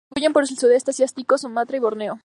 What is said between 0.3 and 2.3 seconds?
por el sudeste asiático, Sumatra y Borneo.